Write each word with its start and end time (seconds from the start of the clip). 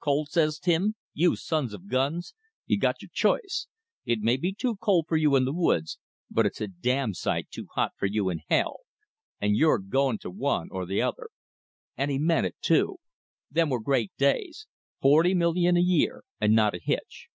'Cold,' 0.00 0.28
says 0.30 0.58
Tim, 0.58 0.96
'you 1.14 1.34
sons 1.34 1.72
of 1.72 1.88
guns! 1.88 2.34
You 2.66 2.78
got 2.78 3.00
your 3.00 3.08
ch'ice. 3.10 3.68
It 4.04 4.18
may 4.20 4.36
be 4.36 4.52
too 4.52 4.76
cold 4.76 5.06
for 5.08 5.16
you 5.16 5.34
in 5.34 5.46
the 5.46 5.52
woods, 5.54 5.98
but 6.30 6.44
it's 6.44 6.60
a 6.60 6.68
damm 6.68 7.14
sight 7.14 7.48
too 7.50 7.68
hot 7.74 7.92
fer 7.98 8.04
you 8.04 8.28
in 8.28 8.40
hell, 8.50 8.80
an' 9.40 9.54
you're 9.54 9.78
going 9.78 10.18
to 10.18 10.30
one 10.30 10.68
or 10.70 10.84
the 10.84 11.00
other!' 11.00 11.30
And 11.96 12.10
he 12.10 12.18
meant 12.18 12.44
it 12.44 12.56
too. 12.60 12.98
Them 13.50 13.70
was 13.70 13.80
great 13.82 14.12
days! 14.18 14.66
Forty 15.00 15.32
million 15.32 15.74
a 15.74 15.80
year, 15.80 16.22
and 16.38 16.54
not 16.54 16.74
a 16.74 16.80
hitch." 16.82 17.28